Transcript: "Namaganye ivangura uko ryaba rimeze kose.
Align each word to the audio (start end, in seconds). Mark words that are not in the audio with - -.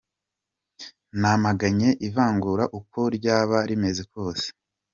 "Namaganye 1.19 1.89
ivangura 2.07 2.63
uko 2.79 2.99
ryaba 3.17 3.57
rimeze 3.69 4.03
kose. 4.13 4.47